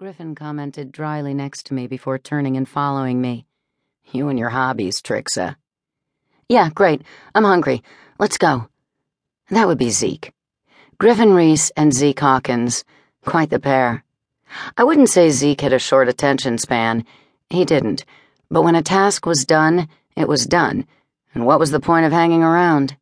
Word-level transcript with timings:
Griffin 0.00 0.34
commented 0.34 0.90
dryly 0.92 1.34
next 1.34 1.66
to 1.66 1.74
me 1.74 1.86
before 1.86 2.16
turning 2.16 2.56
and 2.56 2.66
following 2.66 3.20
me. 3.20 3.44
You 4.12 4.30
and 4.30 4.38
your 4.38 4.48
hobbies, 4.48 5.02
Trixa. 5.02 5.56
Yeah, 6.48 6.70
great. 6.74 7.02
I'm 7.34 7.44
hungry. 7.44 7.82
Let's 8.18 8.38
go. 8.38 8.70
That 9.50 9.66
would 9.66 9.76
be 9.76 9.90
Zeke. 9.90 10.32
Griffin 10.96 11.34
Reese 11.34 11.68
and 11.76 11.92
Zeke 11.92 12.18
Hawkins. 12.18 12.82
Quite 13.26 13.50
the 13.50 13.60
pair. 13.60 14.02
I 14.74 14.84
wouldn't 14.84 15.10
say 15.10 15.28
Zeke 15.28 15.60
had 15.60 15.74
a 15.74 15.78
short 15.78 16.08
attention 16.08 16.56
span. 16.56 17.04
He 17.50 17.66
didn't. 17.66 18.06
But 18.50 18.62
when 18.62 18.76
a 18.76 18.82
task 18.82 19.26
was 19.26 19.44
done, 19.44 19.86
it 20.16 20.26
was 20.26 20.46
done. 20.46 20.86
And 21.34 21.44
what 21.44 21.60
was 21.60 21.72
the 21.72 21.78
point 21.78 22.06
of 22.06 22.12
hanging 22.12 22.42
around? 22.42 22.96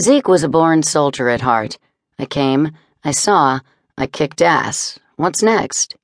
Zeke 0.00 0.28
was 0.28 0.44
a 0.44 0.48
born 0.48 0.84
soldier 0.84 1.28
at 1.28 1.40
heart. 1.40 1.78
I 2.16 2.26
came, 2.26 2.70
I 3.02 3.10
saw, 3.10 3.58
I 3.98 4.06
kicked 4.06 4.40
ass. 4.40 5.00
What's 5.16 5.42
next? 5.42 5.96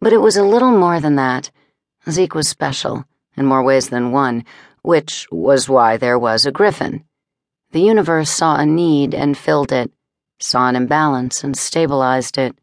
But 0.00 0.12
it 0.12 0.20
was 0.20 0.36
a 0.36 0.44
little 0.44 0.72
more 0.72 1.00
than 1.00 1.16
that. 1.16 1.50
Zeke 2.10 2.34
was 2.34 2.48
special, 2.48 3.04
in 3.36 3.46
more 3.46 3.62
ways 3.62 3.88
than 3.88 4.12
one, 4.12 4.44
which 4.82 5.26
was 5.30 5.68
why 5.68 5.96
there 5.96 6.18
was 6.18 6.44
a 6.44 6.52
griffin. 6.52 7.04
The 7.70 7.80
universe 7.80 8.30
saw 8.30 8.56
a 8.56 8.66
need 8.66 9.14
and 9.14 9.38
filled 9.38 9.72
it, 9.72 9.90
saw 10.38 10.68
an 10.68 10.76
imbalance 10.76 11.42
and 11.42 11.56
stabilized 11.56 12.36
it. 12.36 12.56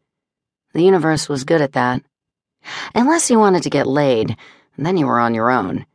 The 0.72 0.82
universe 0.82 1.28
was 1.28 1.44
good 1.44 1.60
at 1.60 1.72
that. 1.72 2.02
Unless 2.94 3.30
you 3.30 3.38
wanted 3.38 3.62
to 3.64 3.70
get 3.70 3.86
laid, 3.86 4.36
then 4.76 4.96
you 4.96 5.06
were 5.06 5.18
on 5.18 5.34
your 5.34 5.50
own. 5.50 5.86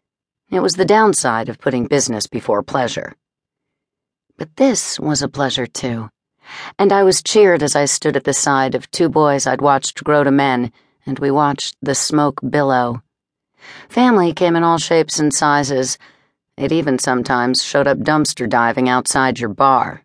It 0.52 0.60
was 0.60 0.74
the 0.74 0.86
downside 0.86 1.48
of 1.48 1.60
putting 1.60 1.88
business 1.88 2.28
before 2.28 2.64
pleasure. 2.64 3.16
But 4.38 4.58
this 4.58 5.00
was 5.00 5.22
a 5.22 5.30
pleasure, 5.30 5.66
too, 5.66 6.10
and 6.78 6.92
I 6.92 7.04
was 7.04 7.24
cheered 7.24 7.64
as 7.64 7.76
I 7.76 7.86
stood 7.86 8.16
at 8.18 8.26
the 8.26 8.34
side 8.34 8.76
of 8.76 8.90
two 8.92 9.10
boys 9.10 9.48
I'd 9.48 9.62
watched 9.62 10.04
grow 10.04 10.24
to 10.24 10.32
men, 10.32 10.72
and 11.06 11.20
we 11.20 11.32
watched 11.32 11.76
the 11.82 11.96
smoke 11.96 12.40
billow. 12.50 13.02
Family 13.90 14.34
came 14.34 14.56
in 14.56 14.64
all 14.64 14.78
shapes 14.78 15.20
and 15.20 15.34
sizes. 15.34 15.98
It 16.58 16.72
even 16.72 17.00
sometimes 17.00 17.64
showed 17.64 17.88
up 17.88 18.00
dumpster 18.00 18.48
diving 18.48 18.90
outside 18.90 19.40
your 19.40 19.50
bar. 19.50 20.04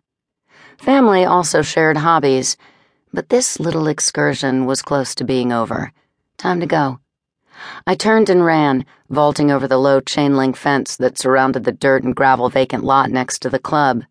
Family 0.77 1.25
also 1.25 1.61
shared 1.61 1.97
hobbies, 1.97 2.57
but 3.13 3.29
this 3.29 3.59
little 3.59 3.87
excursion 3.87 4.65
was 4.65 4.81
close 4.81 5.13
to 5.15 5.23
being 5.23 5.51
over. 5.51 5.91
Time 6.37 6.59
to 6.59 6.65
go. 6.65 6.99
I 7.85 7.95
turned 7.95 8.29
and 8.29 8.43
ran, 8.43 8.85
vaulting 9.09 9.51
over 9.51 9.67
the 9.67 9.77
low 9.77 9.99
chain 9.99 10.35
link 10.35 10.55
fence 10.55 10.95
that 10.97 11.19
surrounded 11.19 11.63
the 11.63 11.71
dirt 11.71 12.03
and 12.03 12.15
gravel 12.15 12.49
vacant 12.49 12.83
lot 12.83 13.11
next 13.11 13.39
to 13.43 13.49
the 13.49 13.59
club. 13.59 14.03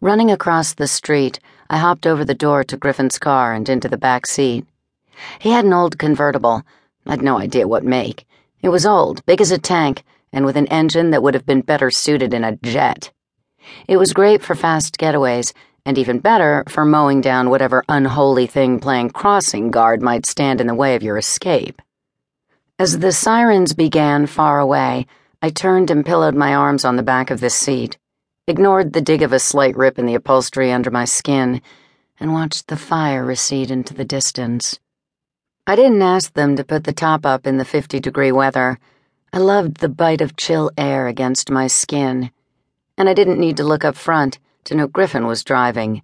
Running 0.00 0.30
across 0.30 0.74
the 0.74 0.86
street, 0.86 1.40
I 1.68 1.78
hopped 1.78 2.06
over 2.06 2.24
the 2.24 2.34
door 2.34 2.64
to 2.64 2.76
Griffin's 2.76 3.18
car 3.18 3.52
and 3.52 3.68
into 3.68 3.88
the 3.88 3.98
back 3.98 4.26
seat. 4.26 4.66
He 5.38 5.50
had 5.50 5.64
an 5.64 5.72
old 5.72 5.98
convertible. 5.98 6.62
I'd 7.06 7.22
no 7.22 7.38
idea 7.38 7.68
what 7.68 7.84
make. 7.84 8.26
It 8.62 8.68
was 8.68 8.86
old, 8.86 9.24
big 9.26 9.40
as 9.40 9.50
a 9.50 9.58
tank, 9.58 10.02
and 10.32 10.44
with 10.44 10.56
an 10.56 10.66
engine 10.66 11.10
that 11.10 11.22
would 11.22 11.34
have 11.34 11.46
been 11.46 11.62
better 11.62 11.90
suited 11.90 12.34
in 12.34 12.44
a 12.44 12.56
jet. 12.56 13.10
It 13.88 13.96
was 13.96 14.12
great 14.12 14.42
for 14.42 14.54
fast 14.54 14.96
getaways, 14.98 15.52
and 15.84 15.98
even 15.98 16.18
better 16.18 16.64
for 16.68 16.84
mowing 16.84 17.20
down 17.20 17.50
whatever 17.50 17.84
unholy 17.88 18.46
thing 18.46 18.80
playing 18.80 19.10
crossing 19.10 19.70
guard 19.70 20.02
might 20.02 20.26
stand 20.26 20.60
in 20.60 20.66
the 20.66 20.74
way 20.74 20.94
of 20.94 21.02
your 21.02 21.16
escape. 21.16 21.80
As 22.78 22.98
the 22.98 23.12
sirens 23.12 23.74
began 23.74 24.26
far 24.26 24.58
away, 24.58 25.06
I 25.42 25.50
turned 25.50 25.90
and 25.90 26.04
pillowed 26.04 26.34
my 26.34 26.54
arms 26.54 26.84
on 26.84 26.96
the 26.96 27.02
back 27.02 27.30
of 27.30 27.40
the 27.40 27.50
seat, 27.50 27.98
ignored 28.46 28.92
the 28.92 29.00
dig 29.00 29.22
of 29.22 29.32
a 29.32 29.38
slight 29.38 29.76
rip 29.76 29.98
in 29.98 30.06
the 30.06 30.14
upholstery 30.14 30.72
under 30.72 30.90
my 30.90 31.04
skin, 31.04 31.62
and 32.18 32.32
watched 32.32 32.68
the 32.68 32.76
fire 32.76 33.24
recede 33.24 33.70
into 33.70 33.94
the 33.94 34.04
distance. 34.04 34.78
I 35.70 35.76
didn't 35.76 36.02
ask 36.02 36.32
them 36.32 36.56
to 36.56 36.64
put 36.64 36.82
the 36.82 36.92
top 36.92 37.24
up 37.24 37.46
in 37.46 37.56
the 37.56 37.64
50 37.64 38.00
degree 38.00 38.32
weather. 38.32 38.80
I 39.32 39.38
loved 39.38 39.76
the 39.76 39.88
bite 39.88 40.20
of 40.20 40.34
chill 40.34 40.72
air 40.76 41.06
against 41.06 41.48
my 41.48 41.68
skin, 41.68 42.32
and 42.98 43.08
I 43.08 43.14
didn't 43.14 43.38
need 43.38 43.56
to 43.58 43.62
look 43.62 43.84
up 43.84 43.94
front 43.94 44.40
to 44.64 44.74
know 44.74 44.88
Griffin 44.88 45.28
was 45.28 45.44
driving. 45.44 46.02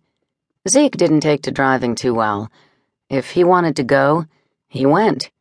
Zeke 0.68 0.96
didn't 0.96 1.22
take 1.22 1.42
to 1.42 1.50
driving 1.50 1.96
too 1.96 2.14
well. 2.14 2.48
If 3.10 3.30
he 3.30 3.42
wanted 3.42 3.74
to 3.74 3.82
go, 3.82 4.26
he 4.68 4.86
went. 4.86 5.32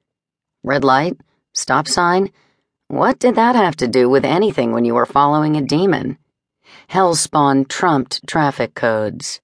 Red 0.63 0.83
light, 0.83 1.17
stop 1.53 1.87
sign. 1.87 2.31
What 2.87 3.19
did 3.19 3.35
that 3.35 3.55
have 3.55 3.75
to 3.75 3.87
do 3.87 4.09
with 4.09 4.25
anything 4.25 4.71
when 4.71 4.85
you 4.85 4.95
were 4.95 5.05
following 5.05 5.55
a 5.55 5.61
demon? 5.61 6.17
Hellspawn 6.89 7.67
trumped 7.67 8.25
traffic 8.25 8.73
codes. 8.73 9.39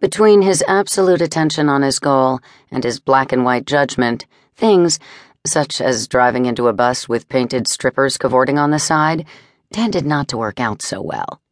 Between 0.00 0.42
his 0.42 0.64
absolute 0.66 1.20
attention 1.20 1.68
on 1.68 1.82
his 1.82 1.98
goal 1.98 2.40
and 2.70 2.84
his 2.84 3.00
black 3.00 3.32
and 3.32 3.44
white 3.44 3.66
judgment, 3.66 4.26
things, 4.56 4.98
such 5.46 5.80
as 5.80 6.08
driving 6.08 6.46
into 6.46 6.68
a 6.68 6.72
bus 6.72 7.08
with 7.08 7.28
painted 7.28 7.68
strippers 7.68 8.16
cavorting 8.16 8.58
on 8.58 8.70
the 8.70 8.78
side, 8.78 9.26
tended 9.72 10.06
not 10.06 10.28
to 10.28 10.36
work 10.36 10.60
out 10.60 10.82
so 10.82 11.00
well 11.00 11.42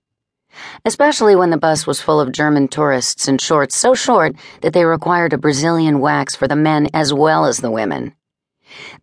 especially 0.84 1.36
when 1.36 1.50
the 1.50 1.56
bus 1.56 1.86
was 1.86 2.00
full 2.00 2.20
of 2.20 2.32
German 2.32 2.68
tourists 2.68 3.28
in 3.28 3.38
shorts 3.38 3.76
so 3.76 3.94
short 3.94 4.34
that 4.62 4.72
they 4.72 4.84
required 4.84 5.32
a 5.32 5.38
Brazilian 5.38 6.00
wax 6.00 6.34
for 6.34 6.48
the 6.48 6.56
men 6.56 6.88
as 6.92 7.12
well 7.12 7.44
as 7.44 7.58
the 7.58 7.70
women. 7.70 8.14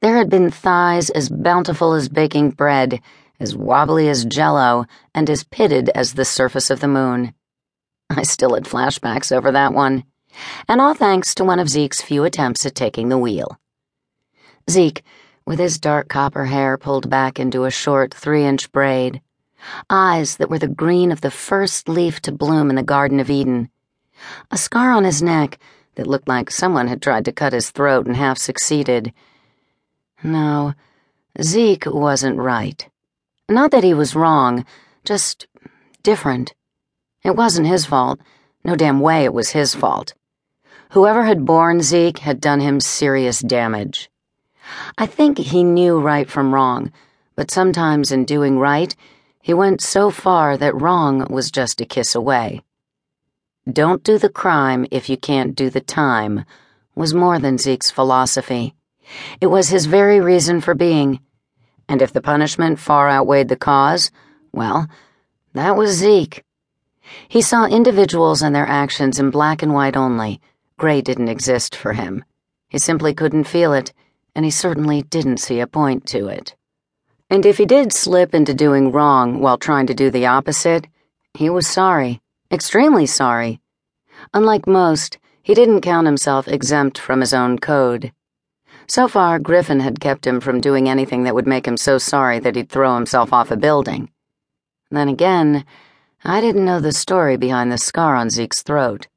There 0.01 0.17
had 0.17 0.29
been 0.29 0.49
thighs 0.49 1.09
as 1.09 1.29
bountiful 1.29 1.93
as 1.93 2.09
baking 2.09 2.51
bread, 2.51 3.01
as 3.39 3.55
wobbly 3.55 4.09
as 4.09 4.25
jello, 4.25 4.85
and 5.13 5.29
as 5.29 5.43
pitted 5.43 5.89
as 5.89 6.13
the 6.13 6.25
surface 6.25 6.69
of 6.69 6.79
the 6.79 6.87
moon. 6.87 7.33
I 8.09 8.23
still 8.23 8.53
had 8.53 8.65
flashbacks 8.65 9.35
over 9.35 9.51
that 9.51 9.73
one, 9.73 10.03
and 10.67 10.79
all 10.79 10.93
thanks 10.93 11.35
to 11.35 11.43
one 11.43 11.59
of 11.59 11.69
Zeke's 11.69 12.01
few 12.01 12.23
attempts 12.23 12.65
at 12.65 12.75
taking 12.75 13.09
the 13.09 13.17
wheel. 13.17 13.59
Zeke, 14.69 15.03
with 15.45 15.59
his 15.59 15.79
dark 15.79 16.09
copper 16.09 16.45
hair 16.45 16.77
pulled 16.77 17.09
back 17.09 17.39
into 17.39 17.65
a 17.65 17.71
short 17.71 18.13
three 18.13 18.45
inch 18.45 18.71
braid, 18.71 19.21
eyes 19.89 20.37
that 20.37 20.49
were 20.49 20.59
the 20.59 20.67
green 20.67 21.11
of 21.11 21.21
the 21.21 21.31
first 21.31 21.89
leaf 21.89 22.21
to 22.21 22.31
bloom 22.31 22.69
in 22.69 22.75
the 22.75 22.83
Garden 22.83 23.19
of 23.19 23.29
Eden, 23.29 23.69
a 24.51 24.57
scar 24.57 24.91
on 24.91 25.03
his 25.03 25.21
neck 25.21 25.59
that 25.95 26.07
looked 26.07 26.27
like 26.27 26.51
someone 26.51 26.87
had 26.87 27.01
tried 27.01 27.25
to 27.25 27.31
cut 27.31 27.53
his 27.53 27.69
throat 27.69 28.05
and 28.05 28.15
half 28.15 28.37
succeeded. 28.37 29.13
No, 30.23 30.73
Zeke 31.41 31.85
wasn't 31.87 32.37
right. 32.37 32.87
Not 33.49 33.71
that 33.71 33.83
he 33.83 33.93
was 33.93 34.15
wrong, 34.15 34.65
just 35.05 35.47
different. 36.03 36.53
It 37.27 37.35
wasn't 37.35 37.67
his 37.67 37.85
fault. 37.85 38.21
No 38.63 38.77
damn 38.77 39.01
way 39.01 39.25
it 39.25 39.33
was 39.33 39.49
his 39.49 39.75
fault. 39.75 40.13
Whoever 40.91 41.25
had 41.25 41.43
born 41.43 41.81
Zeke 41.81 42.19
had 42.19 42.39
done 42.39 42.61
him 42.61 42.79
serious 42.79 43.41
damage. 43.41 44.09
I 44.97 45.07
think 45.07 45.37
he 45.37 45.61
knew 45.61 45.99
right 45.99 46.29
from 46.29 46.53
wrong, 46.53 46.89
but 47.35 47.51
sometimes 47.51 48.13
in 48.13 48.23
doing 48.23 48.59
right, 48.59 48.95
he 49.41 49.53
went 49.53 49.81
so 49.81 50.09
far 50.09 50.55
that 50.55 50.81
wrong 50.81 51.27
was 51.29 51.51
just 51.51 51.81
a 51.81 51.85
kiss 51.85 52.15
away. 52.15 52.61
Don't 53.69 54.05
do 54.05 54.17
the 54.17 54.29
crime 54.29 54.85
if 54.89 55.09
you 55.09 55.17
can't 55.17 55.53
do 55.53 55.69
the 55.69 55.81
time 55.81 56.45
was 56.95 57.13
more 57.13 57.39
than 57.39 57.57
Zeke's 57.57 57.91
philosophy. 57.91 58.73
It 59.41 59.47
was 59.47 59.67
his 59.67 59.85
very 59.85 60.21
reason 60.21 60.61
for 60.61 60.73
being. 60.73 61.19
And 61.89 62.01
if 62.01 62.13
the 62.13 62.21
punishment 62.21 62.79
far 62.79 63.09
outweighed 63.09 63.49
the 63.49 63.57
cause, 63.57 64.11
well, 64.53 64.87
that 65.53 65.75
was 65.75 65.91
Zeke. 65.91 66.45
He 67.27 67.41
saw 67.41 67.65
individuals 67.65 68.41
and 68.41 68.55
their 68.55 68.67
actions 68.67 69.19
in 69.19 69.29
black 69.29 69.61
and 69.61 69.73
white 69.73 69.97
only. 69.97 70.41
Gray 70.77 71.01
didn't 71.01 71.29
exist 71.29 71.75
for 71.75 71.93
him. 71.93 72.23
He 72.69 72.77
simply 72.77 73.13
couldn't 73.13 73.45
feel 73.45 73.73
it, 73.73 73.93
and 74.35 74.45
he 74.45 74.51
certainly 74.51 75.01
didn't 75.01 75.37
see 75.37 75.59
a 75.59 75.67
point 75.67 76.05
to 76.07 76.27
it. 76.27 76.55
And 77.29 77.45
if 77.45 77.57
he 77.57 77.65
did 77.65 77.91
slip 77.91 78.33
into 78.33 78.53
doing 78.53 78.91
wrong 78.91 79.39
while 79.39 79.57
trying 79.57 79.87
to 79.87 79.93
do 79.93 80.09
the 80.09 80.25
opposite, 80.25 80.87
he 81.33 81.49
was 81.49 81.67
sorry, 81.67 82.21
extremely 82.51 83.05
sorry. 83.05 83.59
Unlike 84.33 84.67
most, 84.67 85.17
he 85.41 85.53
didn't 85.53 85.81
count 85.81 86.07
himself 86.07 86.47
exempt 86.47 86.97
from 86.97 87.21
his 87.21 87.33
own 87.33 87.57
code. 87.57 88.11
So 88.87 89.07
far, 89.07 89.39
Griffin 89.39 89.81
had 89.81 89.99
kept 89.99 90.25
him 90.25 90.39
from 90.39 90.61
doing 90.61 90.87
anything 90.87 91.23
that 91.23 91.35
would 91.35 91.47
make 91.47 91.67
him 91.67 91.77
so 91.77 91.97
sorry 91.97 92.39
that 92.39 92.55
he'd 92.55 92.69
throw 92.69 92.95
himself 92.95 93.33
off 93.33 93.51
a 93.51 93.57
building. 93.57 94.09
Then 94.89 95.09
again, 95.09 95.65
I 96.23 96.41
didn't 96.41 96.65
know 96.65 96.79
the 96.79 96.91
story 96.91 97.37
behind 97.37 97.71
the 97.71 97.77
scar 97.77 98.15
on 98.15 98.29
Zeke's 98.29 98.63
throat. 98.63 99.07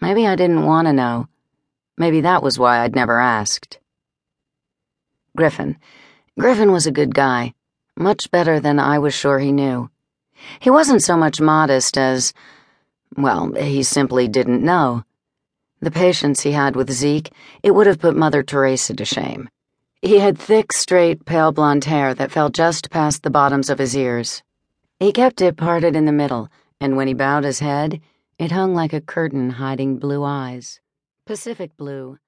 Maybe 0.00 0.26
I 0.26 0.34
didn't 0.34 0.66
want 0.66 0.86
to 0.86 0.92
know. 0.92 1.28
Maybe 1.96 2.20
that 2.20 2.42
was 2.42 2.58
why 2.58 2.80
I'd 2.80 2.96
never 2.96 3.20
asked. 3.20 3.78
Griffin. 5.36 5.76
Griffin 6.38 6.72
was 6.72 6.86
a 6.86 6.92
good 6.92 7.14
guy, 7.14 7.54
much 7.96 8.30
better 8.30 8.58
than 8.58 8.78
I 8.78 8.98
was 8.98 9.14
sure 9.14 9.38
he 9.38 9.52
knew. 9.52 9.88
He 10.60 10.70
wasn't 10.70 11.02
so 11.02 11.16
much 11.16 11.40
modest 11.40 11.96
as, 11.96 12.32
well, 13.16 13.52
he 13.54 13.82
simply 13.82 14.28
didn't 14.28 14.64
know. 14.64 15.04
The 15.80 15.90
patience 15.92 16.40
he 16.40 16.52
had 16.52 16.74
with 16.74 16.90
Zeke, 16.90 17.32
it 17.62 17.72
would 17.72 17.86
have 17.86 18.00
put 18.00 18.16
Mother 18.16 18.42
Teresa 18.42 18.94
to 18.94 19.04
shame. 19.04 19.48
He 20.02 20.18
had 20.18 20.38
thick, 20.38 20.72
straight, 20.72 21.24
pale 21.24 21.52
blonde 21.52 21.84
hair 21.84 22.14
that 22.14 22.32
fell 22.32 22.50
just 22.50 22.90
past 22.90 23.22
the 23.22 23.30
bottoms 23.30 23.70
of 23.70 23.78
his 23.78 23.96
ears. 23.96 24.42
He 25.00 25.12
kept 25.12 25.40
it 25.40 25.56
parted 25.56 25.94
in 25.94 26.06
the 26.06 26.12
middle, 26.12 26.48
and 26.80 26.96
when 26.96 27.06
he 27.06 27.14
bowed 27.14 27.44
his 27.44 27.60
head, 27.60 28.00
it 28.36 28.50
hung 28.50 28.74
like 28.74 28.92
a 28.92 29.00
curtain 29.00 29.50
hiding 29.50 29.98
blue 29.98 30.24
eyes. 30.24 30.80
Pacific 31.24 31.76
blue 31.76 32.18